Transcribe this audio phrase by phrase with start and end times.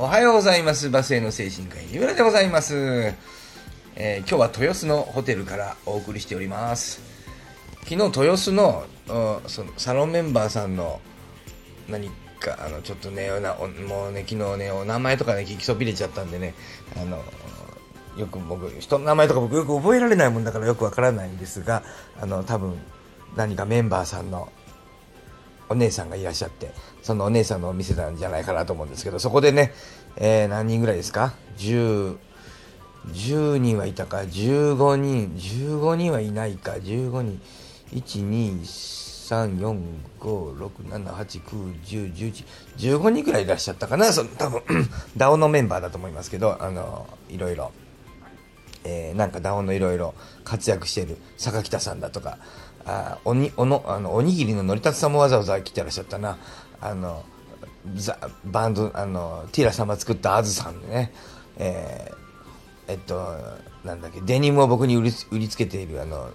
[0.00, 0.90] おはようございます。
[0.90, 2.76] バスへの精神科医三浦でございます、
[3.96, 7.02] えー、今日は豊洲のホテルからお送りしております。
[7.80, 8.84] 昨日豊洲の
[9.48, 11.00] そのサロンメンバーさんの
[11.88, 16.54] 何かあのちょっとねなもうね昨日ねお名前とかね聞きそびれちゃったんでね
[16.96, 17.24] あの
[18.16, 21.82] よく僕人の名前とか僕よく覚えられないもんだからよくわからないんですが
[22.20, 22.78] あの多分
[23.34, 24.52] 何かメンバーさんの
[25.68, 26.70] お姉さんがいらっしゃって、
[27.02, 29.72] そのお姉さんのお店なんじゃないかなと思うんですけど、そこでね、
[30.16, 32.16] えー、何人ぐらいですか ?10、
[33.08, 37.40] 10人はいたか、15人、15人はいないか、15人、
[37.92, 39.80] 1、2、3、4、
[40.20, 42.44] 5、6、7、8、9、10、11、
[42.98, 44.62] 15人ぐらいいらっしゃったかな、その多分、
[45.16, 47.72] ダオのメンバーだと思いますけど、あの、いろいろ。
[48.84, 50.14] えー、なんかダオのいろいろ
[50.44, 52.38] 活躍している坂北さんだとか、
[52.88, 56.38] あおにおのあのおにぎりののりたつさんもわざわざ来てらっしゃったな。
[56.80, 57.24] あの
[57.94, 61.12] ザバンドあのティラ様作ったあずさんでね、
[61.58, 63.36] えー、えっと
[63.84, 66.30] なんだっけデニムを僕に売り売りつけているあの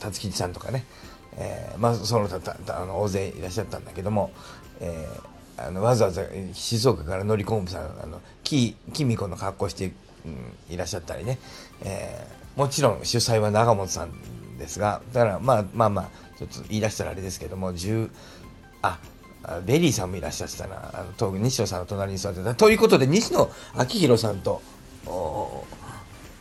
[0.00, 0.84] 辰吉さんとかね、
[1.36, 4.30] えー、まあそのたたあの大勢いらっしゃったんだけども、
[4.80, 9.92] えー、あのわざわざ静岡から乗り込むさんあのききみこの格好して、
[10.24, 11.38] うん、いらっしゃったりね、
[11.82, 14.12] えー、もちろん主催は長本さん
[14.58, 18.10] ですが、だからまあまあまあ、ちょっと言い出したらあれですけども、10、
[18.82, 18.98] あ、
[19.64, 22.54] ベリーさんもいらっしゃってたな、あの東西野さんの隣に座ってた。
[22.54, 24.62] ということで、西野亮廣さんと、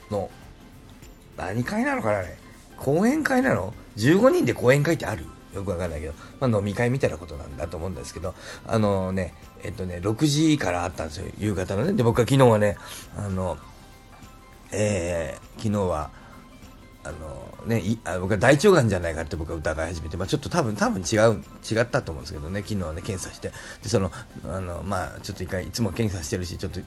[0.10, 0.30] の、
[1.38, 2.38] 何会なのかなあれ。
[2.78, 5.26] 講演会なの ?15 人で講演会ってある？
[5.54, 8.34] よくわかんないけど、まあ、飲み会みたいなことなんだと思うんですけど、
[8.66, 11.94] あのね、えっとね、6時からあったんですよ、夕方のね。
[11.94, 12.78] で、僕は昨日はね、
[13.16, 13.58] あの、
[14.74, 16.10] えー、昨日は、
[17.06, 23.52] あのね、いあ僕は大腸がんじゃないかって僕は疑い始めて、まあ、ちょっと多分多分違う違ったと思うんですけどね昨日はね検査して。
[23.82, 24.10] でその
[24.46, 26.80] あのまあちょっと一回いつも検査してるしちょっと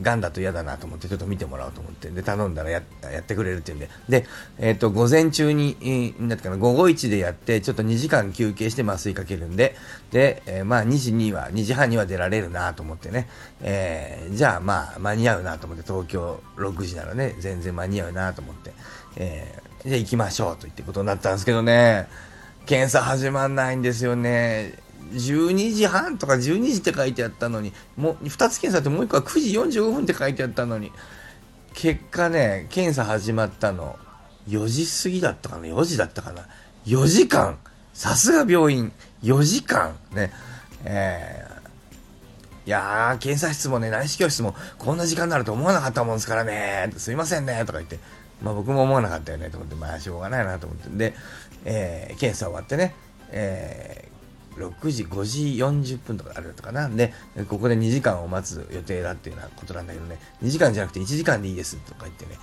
[0.00, 3.88] がんだと嫌だなと思ってちょっと見てもらおうと思ってで頼んだらやってくれるっていうんで。
[4.08, 4.26] で、
[4.58, 9.76] えっ、ー、と午前中に、えー、なんかな午後1でやってちょっと2時間休憩して麻酔かけるんで。
[10.10, 13.28] で、えー、まあ2時には2時半には出られるなと思ってね、
[13.60, 18.72] えー、じゃあまあ間に合うなと思って東京6時ならね全然間に合うなと思って、
[19.16, 22.08] えー、じゃあ行きましょうと言ってことになったんですけどね。
[22.64, 24.74] 検査始まんないんですよね。
[25.12, 30.92] 12時半とか12時って書いてあったのに、もう2つ検査ってもう1個は9時45分って書いてあったのに、
[31.74, 33.98] 結果ね、検査始まったの、
[34.48, 36.46] 4時過ぎだったかな ?4 時だったかな
[36.86, 37.58] ?4 時間
[37.92, 38.92] さすが病院
[39.22, 40.32] !4 時間ね。
[40.84, 46.90] えー、いやー、検査室もね、内視鏡室もこんな時間になると思わなかったもんですからね。
[46.96, 47.64] すいませんね。
[47.64, 47.98] とか言って。
[48.42, 49.50] まあ僕も思わなかったよね。
[49.50, 50.88] と思って、まあしょうがないなと思って。
[50.90, 51.14] で、
[51.64, 52.94] えー、検査終わってね、
[53.30, 54.08] え
[54.56, 55.40] 6時、5時
[55.94, 56.86] 40分とかあるとかな？
[56.86, 56.96] ん。
[56.96, 57.12] で、
[57.48, 62.38] ここで2時間を待つ予定だっていうようなことなんだけどね、2時間じゃなくて1時間でいいですとか言ってね、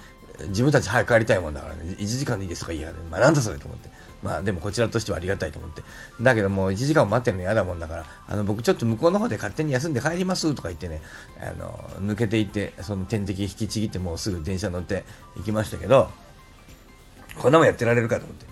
[0.48, 2.72] 自分たち早く帰りたいもんだからね、1時間でいいですとか？
[2.72, 3.90] 言いやが、まあなんだそれと思って。
[4.22, 5.82] まあでもこちらとしてはありがたいと思って。
[6.20, 11.02] だけどもう1時間も待ってるの嫌だもんだから、あの僕ちょっと向こうの方で勝手に休んで帰りますとか言ってね、
[11.40, 15.06] あの、抜けていって、その点滴引きちぎってもうすぐ電車乗って
[15.38, 16.10] 行きましたけど、
[17.38, 18.46] こんなもんやってられるかと思って。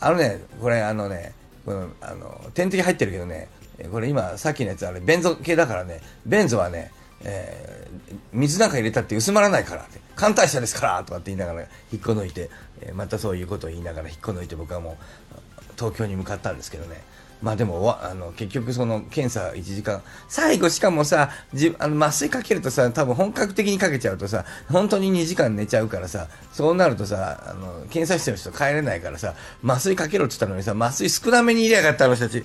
[0.00, 1.34] あのね、これあのね、
[1.64, 3.48] このあの点滴入ってるけどね、
[3.90, 6.92] これ今さっきのやつあれベンゾ系だからねベンゾはね、
[7.24, 12.50] えー、水なんか入れたって薄まらないからって艦隊車ですからとかって言いながら引っこ抜いて、
[12.80, 15.32] えー、またそういうことを言いながら引っこ抜いて僕はもう
[15.76, 17.02] 東京に向かったんですけどね。
[17.42, 32.44] まあでもあの結局その検査1時間最後しかもさじあの麻酔かけるとさ多分本格的にかけちゃうとさ本当に2時間寝ちゃうからさそうなるとさあの検査室の人帰れないからさ麻酔かけろって言ったのにさ麻酔少なめに入れやがったあの人たち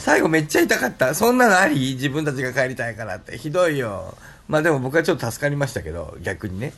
[0.00, 1.14] 最後めっちゃ痛かった。
[1.14, 1.92] そんなのあり？
[1.92, 3.36] 自分たちが帰りたいからって。
[3.36, 4.16] ひどいよ。
[4.48, 6.72] まあでも僕はちょっと助かりましたけど、逆にね。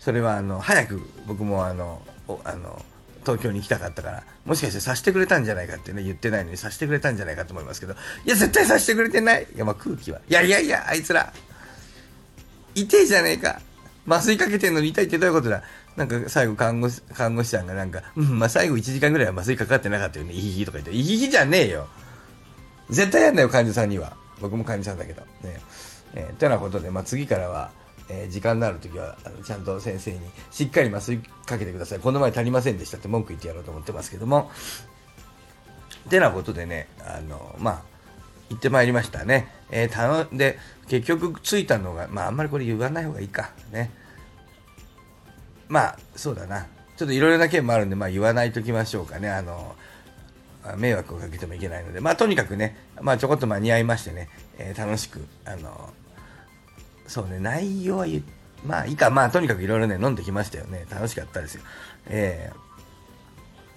[0.00, 2.02] それはあの、早く僕もあの、
[2.42, 2.82] あの、
[3.28, 9.46] 東京に行きたかったから、もしかしてさしてくれたんじゃないかってね、言ってないのにさしてくれたんじゃないかと思いますけど、いや、絶対さしてくれてない。
[9.54, 10.20] いや、まあ空気は。
[10.28, 11.30] いやいやいや、あいつら、
[12.74, 13.60] 痛いじゃねえか。
[14.06, 15.62] 麻酔かけてんのに痛いってどういうことだ
[15.96, 20.32] なんか最後看護師、看護師さんがなんか、うん、まあ最後1時間ぐらいは麻酔かかってなかったよね。
[20.32, 21.88] いひひとか言って、いひひじゃねえよ。
[22.88, 24.16] 絶対やんなよ、患者さんには。
[24.40, 25.20] 僕も患者さんだけど。
[25.42, 25.60] ね。
[26.14, 27.70] えー、というようなことで、まあ、次からは、
[28.08, 30.20] えー、時間のある時はあのちゃんと先生に
[30.50, 31.98] しっかり麻酔かけてください。
[31.98, 34.50] この前足りませんでしたって文句言ってやろうと思ってますけども。
[36.08, 37.82] てなことでね、あの、まあ、
[38.50, 39.52] 行ってまいりましたね。
[39.70, 40.58] えー、たので、
[40.88, 43.52] 結局着いたのが、まあ、あんまりこれ言わない方がいいか。
[43.72, 43.90] ね。
[45.68, 46.66] まあ、そうだな。
[46.96, 49.30] ちょっといろいろな件もあるんで、まあ、言わないときましょうかね。
[49.30, 49.76] あの、
[50.76, 54.28] 迷惑をかけてもいけないので、まあ、とにかくね、まあ、ちょこっと間に合いましてね、
[54.58, 55.92] えー、楽しく、あの、
[57.08, 58.22] そうね、内容は言
[58.64, 60.86] まあいいか、まあとにかくいろいろね、飲んできましたよね。
[60.90, 61.62] 楽しかったですよ。
[62.06, 62.52] え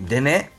[0.01, 0.51] ー、でね、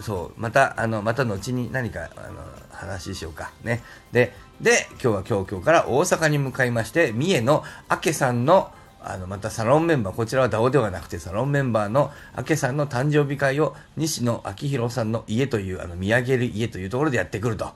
[0.00, 3.52] そう、また、あの、また後に何か、あの、話しようか。
[3.64, 3.82] ね。
[4.12, 7.64] で、で、今日は今日今日から大阪に向かいまして、三重の
[8.04, 8.70] 明さんの、
[9.00, 17.72] あの、またサロンメンバー、こちらは DAO ではなくて、サロンメンバーの明さんの誕生日会を、西野昭弘さんの家という、あの、見上げる家というところでやってくると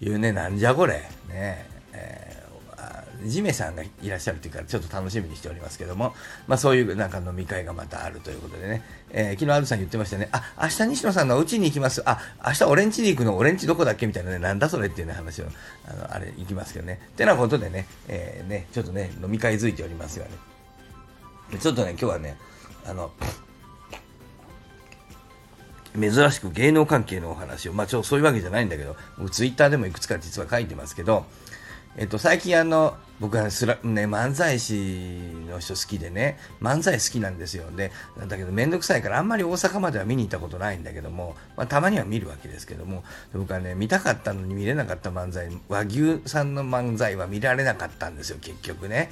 [0.00, 1.08] いうね、なんじゃこれ。
[1.28, 1.68] ね。
[1.92, 2.29] えー
[3.24, 6.14] ジメさんがいらっしゃるというからちょっと楽しみにしておりますけども、
[6.46, 15.46] まあ、そういうなんか飲み会がまたあるということでね、えー、昨日アルさん言ってましたね、あ、明日西野さんのうちに行きます、あ、明日俺ん家に行くの、俺ん家どこだっけみたいなね、なんだそれっていうね話を、
[15.86, 17.00] あの、あれ行きますけどね。
[17.08, 20.32] ってなことでね、えー、ね、ちょっとね、飲み会づいておりますがね、
[21.58, 22.36] ちょっとね、今日はね、
[22.86, 23.10] あの、
[25.98, 31.26] 珍しく芸能関係のお話を、まあ、ちょそういうわけじゃないんだけど、僕ツイッターでもいくつか実は書いてますけど、
[31.96, 34.74] えっと、最近あの、僕はすら、ね、漫才師
[35.48, 37.64] の人好きでね、漫才好きなんですよ。
[37.76, 37.90] で、
[38.28, 43.02] だけどめんどくさいからあんまり大阪までは見に行ったことないんだけども、まあ、たまには見るわけですけども、
[43.34, 49.10] 僕はね、見たかったのに見れなかった漫才、和牛さんの漫才は見られなかったんですよ、結局ね。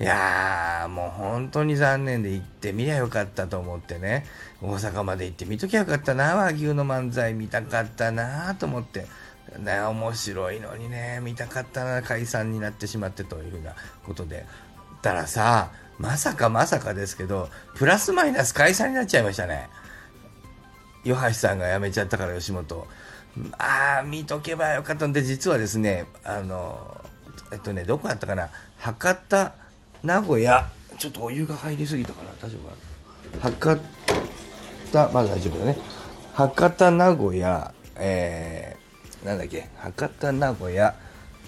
[0.00, 4.26] いやー、もう本当に残念で行ってみりゃよかったと思ってね、
[4.60, 9.06] 大阪まで行って見ときゃよかったな、和牛の漫才見たかったなと思って。
[9.58, 13.74] ね、面白いのにね、見たかったな、解散になってしまってというふうな
[14.04, 14.46] ことで。
[15.02, 19.68] たらさ、まさかまさかですけど、プラスマイナス解散になっちゃいましたね。
[21.04, 22.86] 岩橋さんが辞めちゃったから吉本。
[23.58, 27.00] ああ、見とけばよかったんで、実はですね、あの、
[27.52, 28.48] えっとね、どこだったかな、
[28.78, 29.54] 博多、
[30.02, 30.68] 名古屋、
[30.98, 33.50] ちょっとお湯が入りすぎたかな、大丈夫かな。
[33.50, 33.80] 博
[34.92, 35.78] 多、まだ大丈夫だね。
[36.32, 38.73] 博多、名古屋、え
[39.24, 40.94] なんだっけ、博多、名古屋、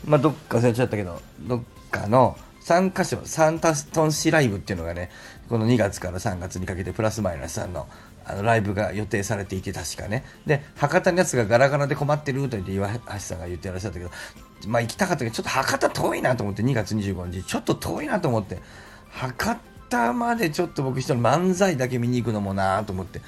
[0.05, 5.11] まあ、どっか忘れちゃったけど、どっかの3カ所、サンタトンシライブっていうのがね、
[5.49, 7.87] この2月から3月にかけてプラスマイナスさんの
[8.29, 10.25] あのライブが予定されていて確かね。
[10.47, 14.11] で、博多のやつがガラガラで困ってると言って岩橋さんが言ってらっしゃったけど、
[14.67, 18.59] まあ行きたかったけど、ちょっと博多遠いなと思って、2月25日、ちょっと遠いなと思って、
[19.11, 19.57] 博
[19.89, 23.21] タまでちょっと僕一人漫才だけ見に行くのもなと思って。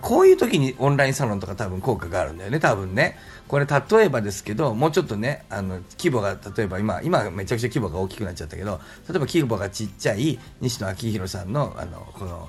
[0.00, 3.16] こういう時にオンラインサロンとか多分効果があるんだよね、多分ね。
[3.46, 12.48] これ例えばですけど、もうちょっとね、あの、規模が、例えば今、今めちゃくちゃ規模が大きくなっちゃったけど、例えば規模がちっちゃい西野昭弘さんの、あの、この、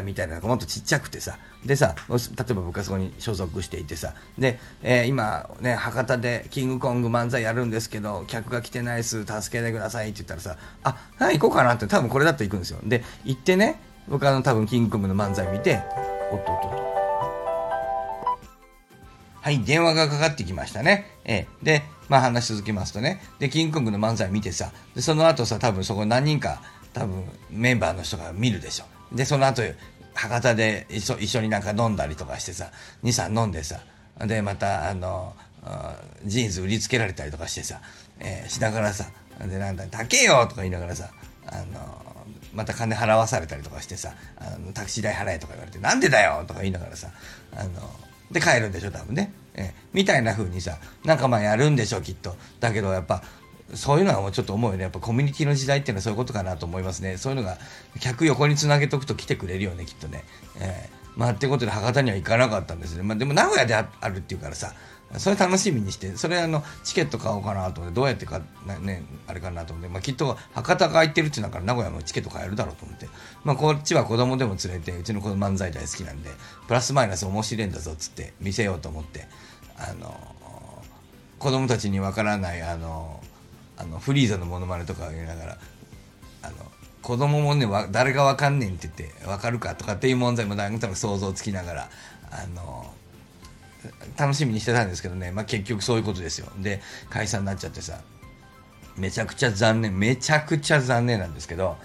[0.00, 2.16] みたいなのがもっとちっちゃくてさ、でさ、例
[2.50, 12.78] えば僕はそこに所属していてさ、で、えー、今ね、博多でキングコング漫才やるんですけど、客が来てないっす、助けてくださいって言ったらさ、あ、はい、行こうかなって、多分これだと行くんですよ。
[12.84, 15.80] で、行ってね、僕あの多分キングコングの漫才見て、
[16.30, 16.82] おっとおっとっと。
[19.42, 21.06] はい、電話がかかってきましたね。
[21.24, 26.62] えー、で、まあ話続けますとね、で、キングコングの漫才見てさ、で、その後さ、多分そこ何人か、
[26.92, 28.84] 多分メンバーの人が見るでしょ。
[29.14, 29.62] で、その後、
[30.14, 32.70] 博多で一緒一緒になんか飲んだりとかしてさ、
[33.02, 33.80] 2、3飲んでさ、
[34.26, 35.34] で、また、あの、
[36.24, 37.80] ジーンズ売りつけられたりとかしてさ、
[38.18, 39.06] えー、しながらさ、
[39.40, 41.10] で、なんだ、高えよとか言いながらさ、
[41.46, 42.02] あの、
[42.54, 47.08] また金払わされたりとかしてさ、あのタクシー代払えとか言われて、なんでだよとか言いながらさ、
[47.56, 47.70] あの、
[48.30, 49.32] で帰るんでしょ、多分ね。
[49.54, 52.36] えー、みたいな風にさ、なんかまあやるんでしょ、きっと。
[52.60, 53.22] だけどやっぱ、
[53.74, 54.82] そういうのはもうちょっと思うよね。
[54.82, 57.16] やっぱコミュニティの時代っていうのはそういうことかなと思いますね。
[57.16, 57.58] そういうのが、
[58.00, 60.24] 客横につなげとくと来てくれるよね、きっとね。
[60.58, 63.02] えー、まあ、ってことで博多には行かなかったんですね。
[63.02, 64.74] まあ、でも名古屋であるっていうからさ、
[65.18, 68.40] それ楽しみにして、それあの、チケット買おうかなと思って、どうやってか、
[68.80, 73.08] ね、あれかなと思って、まあ、きっと博多が空いてるっていうのから名古屋もチケット買えるだろうと思って、
[73.44, 76.30] まあ、こっちは子供でも連れて、うちの子漫才大好きなんで、
[76.66, 79.26] プラスマイナス面白いんだぞっつって見せようと思って、
[79.76, 80.16] あの、
[81.38, 83.20] 子供たちにわからない、あの、
[83.82, 85.58] あのフリーザのモノマネとかを言いながら
[86.42, 86.54] あの
[87.02, 91.90] 子供もね誰がわかんねんって言ってわかるかとかっていう問題もなんとなく想像つきながら
[92.30, 92.92] あの
[94.16, 96.46] 楽しみにしてたんですけどね、まあ、結局そういうことですよ。
[96.58, 98.00] で解散になっちゃってさ
[98.96, 101.76] めちゃくちゃ残念めちゃくちゃ残念なんですけど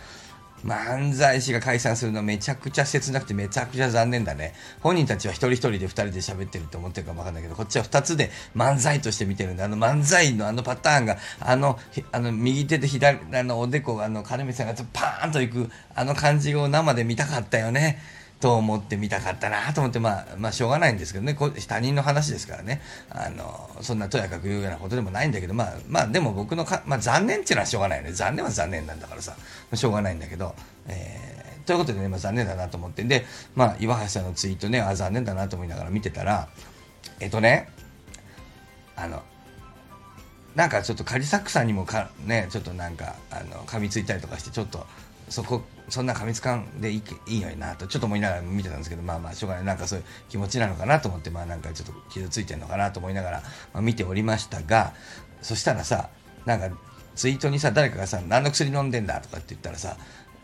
[0.66, 4.54] 漫才師が解散するのめちゃくちゃ切なくてめちゃくちゃ残念だね。
[4.82, 11.78] 本人たちは一人一人で二人で喋ってるって思ってるかもわかんないけど、こっちは二つで漫才として見てるんで、あの漫才のあのパターンが、あの、
[12.12, 18.00] あの右手で左、あのおでこが、あの金光さんがパーンといく、あの感じを生で見たかったよね。
[18.40, 21.36] と思ってみたかったなと思って、まあ、まあ、しょうがないんですけどね、
[21.68, 28.12] 他人の話ですからね、あの、そんなとやかく言うようなことでもないんだけど、まあ、まあ、でも僕のか、まあ、残念っていうのはしょうがないよね。
[28.14, 29.36] 残念は残念なんだからさ、
[29.74, 30.54] しょうがないんだけど、
[30.88, 33.26] えー、ということでね、まあ、残念だなと思って、で、
[33.56, 36.48] まあ、岩橋さんのツイートね、あ、残念だなと思いながら見てたら、
[37.20, 37.70] えっとね、
[38.96, 39.24] あの、
[40.58, 44.88] なんかちょっとカリサックさんにもかねちょっとなんかあの噛みついたりとかしてちょっと
[45.30, 49.66] そこそんな噛みつかんでいいいいのになとちょっと思いながら見てたんですけどまあまあしょうがない。
[49.66, 54.94] なんかそういう気持ちなのかなと思ってまあなんかちょっと傷ついてるのかなと思いながら、まあ、見ておりましたが
[55.42, 56.10] そしたらさ
[56.46, 56.70] なんか
[57.16, 59.98] ツイートにさ誰かがさ何の薬飲んでんだとかって言ったらさ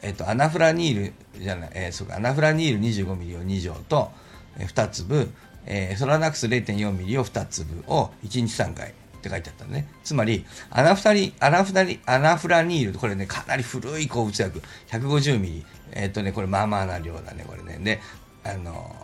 [0.03, 4.11] えっと、アナフラニールじゃない、えー、そうか、アナフラニール 25ml を2錠と、
[4.59, 5.31] えー、2粒、
[5.65, 9.87] えー、ソラナックス 0.4ml を2粒を1日3回って書いてあったね。
[10.03, 15.63] つまり、アナフタリ、アナフタリ、アナフラニール、これね、かなり古い抗うつ薬、150ml。
[15.93, 17.77] えっ、とね、これまあまあな量だね、これね。
[17.83, 18.01] で、
[18.43, 18.95] あの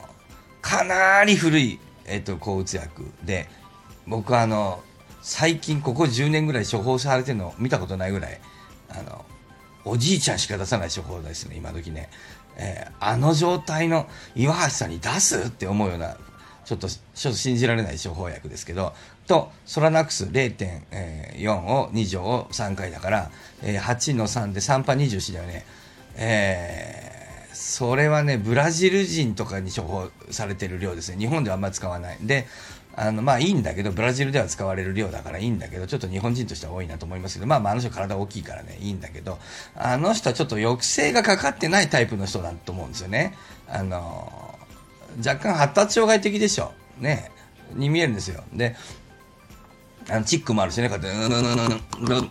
[0.61, 3.47] かなり古い、えっ、と、抗うつ薬で、
[4.07, 4.83] 僕はあの、
[5.21, 8.39] 最近ここ10年ぐらい処方されてるの見たことないぐらい、
[8.89, 9.25] あの、
[9.85, 12.09] おじいちゃんしか出さない処方ですね、今時ね。
[12.57, 16.17] えー、あの状態の岩橋さんに出すって思うような、
[16.65, 18.93] ちょっと、ちょっと信じられない処方薬ですけど、
[19.29, 23.31] と、ソラナックス0.4を2錠を3回だから、
[23.61, 25.65] えー、8の3で3波24だよね。
[26.15, 31.17] えー、それはね、ブラジル人とかに処方されてる量ですね。
[31.17, 32.17] 日本ではあんまり使わない。
[32.21, 32.47] で、
[32.95, 39.37] あのまあいいんだけどブラジルでは使われる量だからいいんだけどちょっと日本人としては多いなと思いますけどまあまああの人体大きいからねいいんだけど
[39.75, 43.35] あの人はちょっと抑制がかかってないタイプの人だと思うんですよね
[43.69, 44.59] あの
[45.25, 47.31] 若干発達障害的でしょね
[47.73, 48.75] に見えるんですよで
[50.09, 51.35] あのチックもあるしねこうやって
[52.05, 52.29] うんうん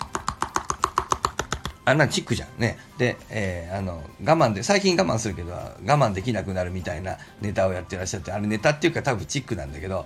[1.88, 2.78] あんなチックじゃんね。
[2.98, 10.04] で、えー、あの、我慢で、最近我慢するけど、我慢できなくなるみたいなネタをやってらっしゃって、あれネタっていうか多分チックなんだけど、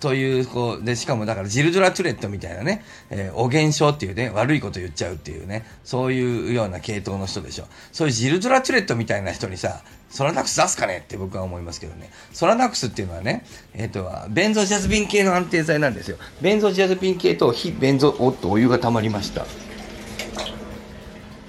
[0.00, 7.64] という、こう、で、しかもだからジルドラ・トゥレットみたいなね、えー、お現象っていうね、悪いこと言っちゃうっていうね、そういうような系統の人でしょ。
[7.90, 12.10] そういうジルドラ・トゥレットみたいな人にさ、ソラナックス出すかねって僕は思いますけどね。
[12.32, 16.18] ソラナックスっていうのはね、えっ、ー、と、ベンゾジャズピン系の安定剤なんですよ。
[16.40, 19.46] ベンゾジャズピン系と非ベンゾ、おっとお湯が溜まりました。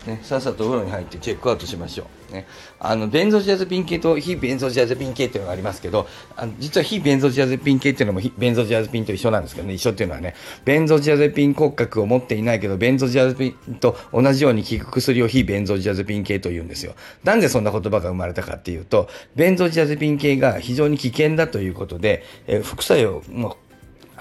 [0.05, 2.33] ね、さっさとお風呂に入ってチェックアウトしましょう。
[2.33, 2.47] ね、
[2.79, 10.33] あの、ベンゾジャズピン系と非ベンゾジャズピン系っていうのがありますけど、あの実は非ベンゾジャズピン系っていうのもベンゾジャズピンと一緒なんですけどね、一緒っていうのはね、
[10.65, 16.95] ベンゾジャズピン骨格を持っていないけど、ベンゾジャズピンと同じように効く薬を非ベンゾジャズピン系と言うんですよ。
[17.23, 23.57] なんでそんな言葉が生まれたかっていうと、ベンゾジャズピン系が非常に危険だということで、え副作用も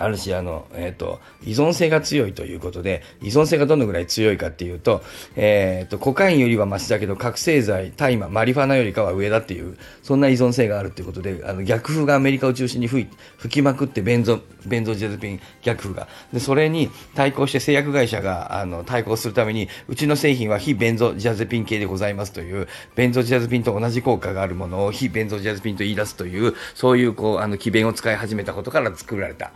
[0.00, 5.02] あるし、あの、えっ、ー、と、依存性が強いということで、依存性がどのぐらい強いかっていうと、
[5.36, 16.08] えっ、ー、と、コカインよりはマシだけど、覚醒剤、大麻、マリファナよりかは上だっていう、そんな依存性があるっていうことで、あの、逆風がアメリカを中心に吹吹きまくって、ベンゾ、ベンゾジェズピン逆風が。
[16.32, 29.52] で、それに対抗して製薬会社が、あの、対抗するために、うちの製品は非ベンゾジャズピン系でございますという、ベンゾジャズピンと同じ効果があるものを非ベンゾジャズピンと言い出すという、そういう、こう、あの、奇弁を使い始めたことから作られた。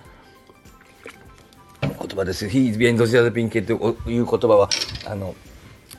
[2.06, 2.48] 言葉です。
[2.48, 3.72] 非ベンゾジアゼピン系と
[4.06, 4.68] いう言葉は、
[5.06, 5.34] あの、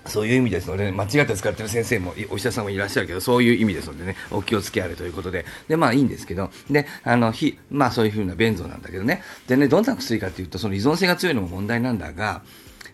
[0.06, 5.46] そういう意味ですので、ね、間違って使ってる先生も、お医者さんもいらっしゃるけど、そういう意味ですのでね、お気をつけあれということで。
[5.68, 9.24] で、まあいいんですけど、で、あの、非、まあそういうふうなベンゾなんだけどね。
[9.48, 12.44] でね、どんな薬かっていうと、その依存性が強いのも問題なんだが、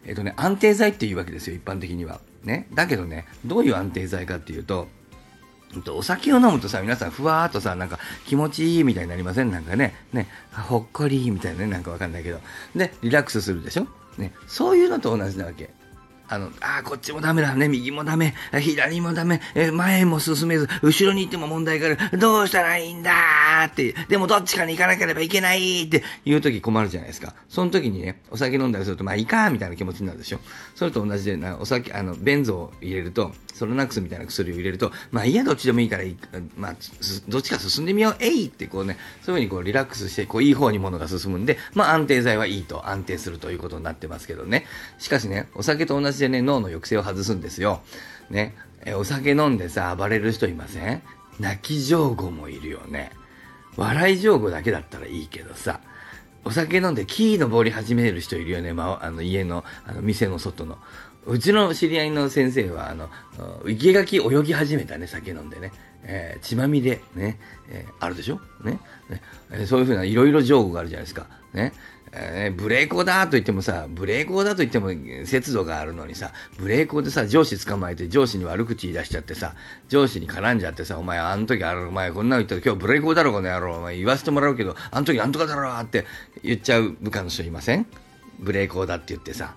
[0.05, 2.21] えっとね、安定剤っていうわけですよ、一般的には。
[2.43, 2.67] ね。
[2.73, 4.87] だけどね、どういう安定剤かっていうと、
[5.93, 9.51] お酒を飲むとさ、皆さんふわーっとさ、なんか気持ちいいみたいになりません？
[9.51, 9.95] なんかね。
[10.13, 12.39] ね、ほっこりみたいなね、なんかわかんないけど。
[12.75, 13.87] で、リラックスするでしょ？
[14.17, 15.69] ね、そういうのと同じなわけ。
[16.31, 26.03] あの、ああ、こっちもダメだね、右もダメ、左もダメ、え前も進めず、後ろに行っても問題がある、どうしたらいいんだーって、でもどっちかに行かなければいけないって。
[26.23, 27.33] 言う時困るじゃないですか。
[27.49, 30.39] その時にね、お酒飲んだりすると、まあいいか、みたいな気持ちになるでしょ。
[30.73, 36.17] それと同じで、なお酒、あの、ベンゾを入れると、ソロナックスみたいな薬を入れると、まあいいや、どっちでもいいからいい、
[36.55, 36.75] まあ、
[37.27, 44.65] どっちか進んでみよう、えいってこうね、そういうふうにこうリラックスして、こういい方に物が進むんで、まあ安定剤はいいと、安定するということになってますけどね。
[44.97, 47.81] しかしね、お酒と同じでね、脳の抑制を外すんですよ。
[48.29, 48.55] ね。
[48.85, 51.01] え、お酒飲んでさ、暴れる人いません？
[51.39, 53.11] 泣き上戸もいるよね。
[53.75, 55.81] 笑い上戸だけだったらいいけどさ、
[56.43, 60.77] お酒飲んで木登り始める人いるよね、まあ、あの家の、あの店の外の。
[61.27, 63.09] うちの知り合いの先生は、あの、
[63.65, 65.71] 生垣泳ぎ始めたね、酒飲んでね。
[66.03, 68.41] えー、血まみれ、ね、えー、あるでしょ？
[68.63, 68.79] ね。
[69.07, 71.27] ねえー、そういうふうないろいろ情報があるじゃないですか。
[71.53, 71.73] ね。
[72.13, 74.89] えー、ブレーコーだと言ってもさ、ブレーコーだと言っても
[75.25, 79.55] 節度があるのにさ、ブレーコーでさ、上司捕まえて上司に悪口言い出しちゃってさ、
[79.87, 86.05] 上司に絡んじゃってさ、お前あの時ある、お前こんなの言ったら今日ブレーコーだろ、この野郎、お前言わせてもらうけど、あの時なんとかだろって
[86.43, 87.85] 言っちゃう部下の人いません
[88.39, 89.55] ブレーコーだって言ってさ。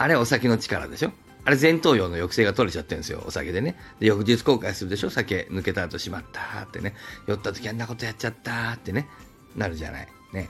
[0.00, 1.10] あれお酒の力でしょ
[1.44, 3.76] あれ前頭葉の抑制が取れちゃってるんですよ、お酒でね。
[3.98, 6.94] で、翌日後悔するでしょ酒抜けた後しまったってね。
[7.26, 9.08] 酔った時あんなことやっちゃったってね。
[9.56, 10.08] なるじゃない。
[10.32, 10.48] ね。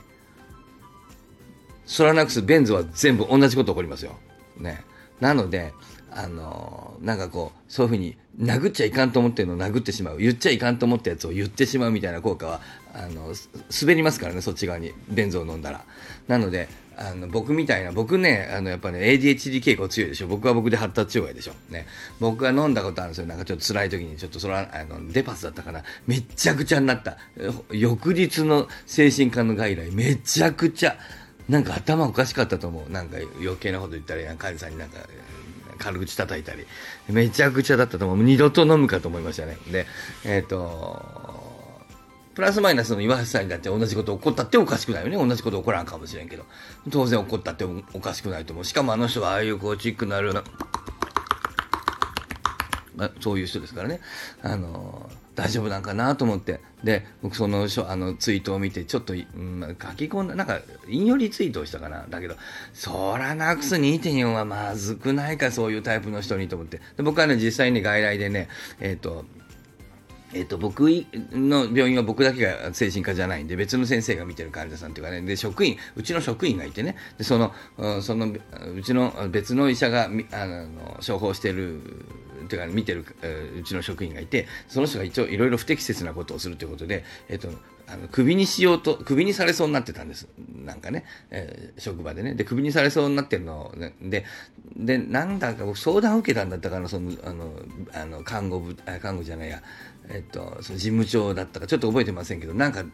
[1.89, 4.13] ソラナックス、ベンゾは全部同じこと起こりますよ。
[4.59, 4.85] ね。
[5.21, 5.73] なので、
[6.11, 10.19] あのー、なんかこう、そういうふうに、殴っちゃいかんと思ってるのを殴ってしまう。
[10.19, 12.61] 言っちゃいかんと思ったやつを言ってしまうみたいな効果は、
[12.95, 13.35] あの、
[13.81, 15.85] 滑りますからね、そっち側に、ベンゾを飲んだら。
[16.29, 16.69] なので、
[16.99, 20.27] あの、僕みたいな、僕ね、あの、やっぱね、ADHD 傾向強いでしょ。
[20.27, 21.53] 僕は僕で発達障害でしょ。
[21.71, 21.87] ね。
[22.21, 23.27] 僕が飲んだことあるんですよ。
[23.27, 25.83] なんかちょっと辛い時に、ちょっとそれは、あの、デパスだったかな。
[26.07, 27.17] めっちゃくちゃになった。
[27.71, 30.97] 翌日の精神科の外来、めちゃくちゃ、
[31.49, 32.93] なんか頭おかしかったと思う。
[32.93, 34.99] なんか余計なこと言ったら、患者さんになんか、
[35.79, 36.67] 軽口叩いたり、
[37.09, 38.25] めちゃくちゃだったと思う。
[38.25, 39.57] 二度と飲むかと思いましたね。
[39.71, 39.87] で、
[40.25, 41.39] えっ、ー、と、
[42.35, 45.17] プラスマイナスの岩橋さんにだって同じこと起こったっておかしくないよね。
[45.17, 46.45] 同じこと起こらんかもしれんけど。
[46.91, 48.65] 当然起こったっておかしくないと思う。
[48.65, 50.45] しかもあの人はああいうこうチックなるような、
[52.95, 54.01] まあ、そういう人ですからね。
[54.43, 56.59] あの大丈夫なんかなと思って。
[56.83, 62.07] で、僕そのあのツイートを見て、ちょっと、うん、書き込んだ、なんか、引用リツイートをしたかな。
[62.11, 62.35] だけど、
[62.75, 66.81] そらなくす2.4はまずくないか、そういうタイプの人にと思って。
[66.97, 68.49] で僕はね、実際に外来でね、
[68.81, 69.25] えっ、ー、と、
[70.35, 70.83] えっ、と、僕
[71.33, 77.53] の病院は僕だけが精神科じゃないんで、別の先生が見てる患者さんというかね、で、職員、うちの職員がいてね、で、その、
[78.03, 81.81] その、うちの別の医者が、あの、処方してる、
[82.49, 83.05] というか、見てる、
[83.59, 87.49] うちの職員がいて、その人が一応いろいろ不適切なことをするということで、えっ、と、
[87.87, 90.29] あの、首にしようと、首にされそうになってたんです。
[90.69, 92.35] なんかね、えー、職場でね。
[92.35, 93.73] で、首にされそうになってるの。
[93.75, 94.25] ね、で、
[94.77, 97.53] で、なんだか僕相談を受けたんだったかな、その、あの、
[97.95, 99.63] あの、看護部、看護じゃないや、
[100.11, 102.85] えっと、その事務長だったか、ちょっと覚えてませんけど、なんか、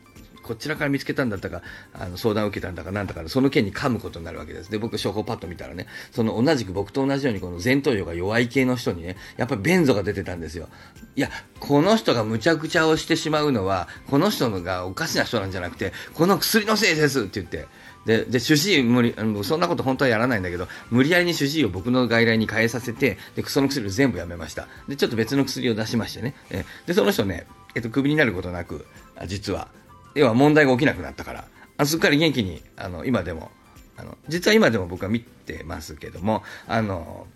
[0.45, 4.71] こちらから見つけたんだったか、あの相談を受けたんだかなんだか、その件に噛むことになるわけです。
[4.71, 10.69] で、僕、処方パッと見たらね、その同じく僕と同じようにこの前頭葉が弱い系の人にね、やっぱり便座が出てたんですよ。
[11.17, 17.67] いや、この人がむちゃくちゃをしてしまうのは、この人のがおかしな人なんじゃなくて、この薬のせいですって言って、
[18.05, 24.69] で、で、主治医無理、そんなこと本当はやらないんだけど、無理やりに主治医を僕の外来に変えさせて、で、その薬を全部やめました。
[24.89, 26.35] で、ちょっと別の薬を出しましてね。
[26.51, 28.87] えで、その人ね、えっと、クビになることなく、
[29.27, 29.69] 実は、
[30.15, 31.45] 要は問題が起きなくなったから、
[31.77, 33.51] あすっかり元気に、あの、今でも、
[33.97, 37.27] あの、実は今でも僕は見てますけども、あの、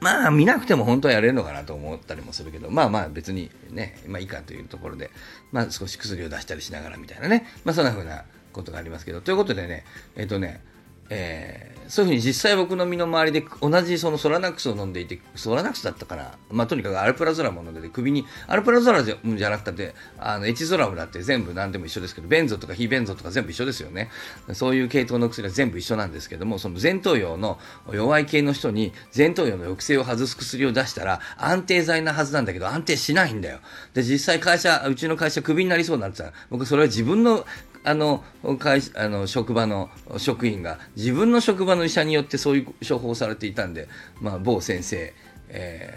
[0.00, 5.10] まあ見なくても本当はやれるのかなと思ったりもするけど、まあまあ別にね、まあいいかというところで、
[5.50, 9.84] まあ少し薬を出したりしながらみたいなね、まあそんな風なことがありますけど、ということでね、
[10.16, 10.62] えっ、とね、
[11.10, 16.32] えー、そういうふうに実際僕の身の回りで同じそのソラナックスを飲んでいて、ソラナックスだったかな。
[16.50, 24.10] まあ、とにかくアルプラゾラムを飲んでて、首に、アルプラゾラムじゃなくて、あの、エチゾラムだって全部何でも一緒ですけど、ベンゾとか非ベンゾとか全部一緒ですよね。
[24.54, 27.58] そういう系統の薬は全部一緒なんですけども、その前頭葉の
[27.92, 33.58] 弱い系の人に前頭葉の抑制を外す薬を出したら安定剤なはずなんだけど安定しないんだよ。
[33.92, 37.46] で、実際会社、うちの会社クビになりそうになってたら僕それは自分の
[37.84, 38.24] あの
[38.58, 43.88] 会あの職場の職員が自分の職場の医者によってそういう処方されていたんで、
[44.20, 45.12] まあ、某先生、
[45.50, 45.94] え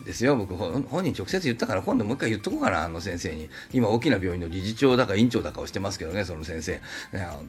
[0.00, 0.36] ー、ですよ。
[0.36, 3.50] 僕本人直接言ったから今度もう一回言っとこうかなあの先生に。
[3.72, 6.80] 今大きな病院の理事長だか院長だかをしてますけどねその先生。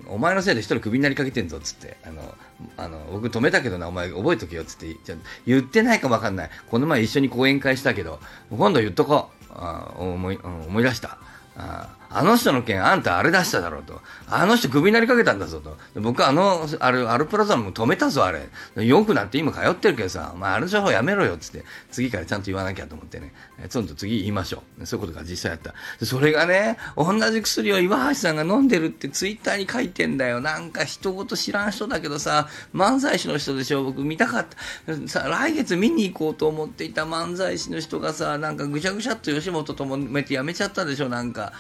[0.08, 1.98] お前のせいで一人クビになりかけてんぞっつって。
[2.04, 2.36] あの
[2.78, 4.98] あの僕止めたけどなお前覚えとけよっつって。
[5.46, 6.50] 言ってないかもわかんない。
[6.72, 9.40] この前一緒に講演会したけど今度言っとこう。
[9.52, 11.20] あ思い思い出した。
[11.56, 14.02] ああの人の件あんたあれ出しただろうと。
[14.28, 15.78] あの人クビになりかけたんだぞと。
[16.00, 18.50] 僕あの、あれ、アルプラザム止めたぞあれ。
[18.84, 23.34] よくなって今通ってるけどさ、まああの情報やめろよっつって、次からちゃんと言わなきゃと思ってね。
[23.70, 24.86] ちょっと次言いましょう。
[24.86, 25.74] そういうことが実際やった。
[26.06, 30.42] それがね、同じ薬を岩橋さんが飲んでるってツイッターに書いてんだよ。
[30.42, 33.84] なんか一言知らん人だけどさ、漫才師の人でしょ。
[33.84, 34.48] 僕見たかっ
[34.86, 35.08] た。
[35.08, 41.10] さ、来月見に行こうと思っていた漫才師の人がさ、なんかぐちゃぐちゃっと吉本ともめてやめちゃったでしょ。
[41.10, 41.54] なんか。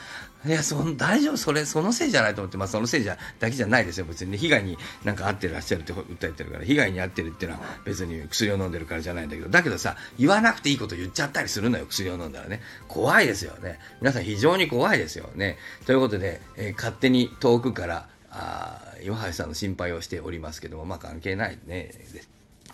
[0.45, 12.61] いや、その、大丈夫、それ、そのせいじゃないと思って、まあ、そのせいじゃ、だけじゃないですよ、別に、ね、被害になんか遭ってらっしゃるって訴えてるから、被害に遭ってるっていうのは別に薬を飲んでるからじゃないんだけど、だけどさ、言わなくていいこと言っちゃったりするのよ、薬を飲んだらね。
[12.87, 13.79] 怖いですよね。
[13.99, 15.57] 皆さん非常に怖いですよね。
[15.85, 21.91] ということで、えー、勝手に遠くから、あ岩橋さんの心配をしておりますけども、まあ、関係ないね。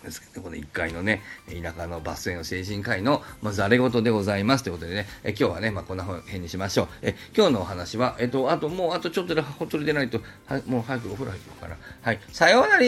[0.06, 6.88] ですけど、この1階のね、田舎のバスへの精神科医の、まあ、ざれ言でございますということでね、え今日はね、まあ、こんな辺にしましょう。
[7.02, 11.76] え今日のお話は、えっと、あと、もうあとちょっとでほっとり出ないと、はもう早くお風呂入ろうかな。
[12.02, 12.20] はい。
[12.32, 12.82] さようなら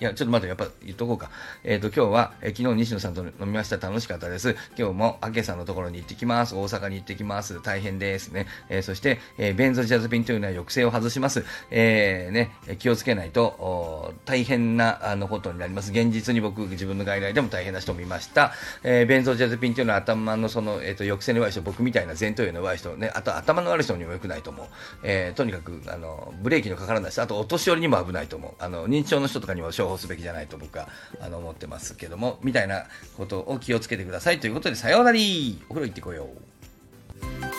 [0.00, 1.30] いや、ちょっと待って、やっぱ言っとこうか。
[1.62, 3.76] えっ、ー、と、今日は、えー、昨日西野さんと飲みました。
[3.76, 4.56] 楽しかったです。
[4.78, 6.54] 今日も、あけさんのところに行ってきます。
[6.54, 7.60] 大阪に行ってきます。
[7.62, 8.46] 大変ですね。
[8.70, 11.44] えー、そして、え、ベンゾジャズピンというのは抑制を外します。
[11.70, 15.92] えー、ね、気をつけないと、大変な、あの、ことになります。
[15.92, 18.52] 現実に僕、自分の外来でも大変な人を見ました。
[18.82, 24.66] えー、ベンゾジャズピンというのは頭のその、えっ、と、抑制の悪い人、僕みたいな前頭葉の悪い人、ね、あと頭の悪い人にも良くないと思う。
[25.02, 28.52] えー、とにかく、あの、ブレーキのかからない人、あとお年寄りにも危ないと思う。
[28.58, 30.88] あの、認知症の人とかにも報すべきじゃないと僕は
[31.20, 32.84] あの思ってますけどもみたいな
[33.16, 35.18] ことを気をつけてくださいということでさようなら
[35.68, 37.49] お風呂行ってこよう。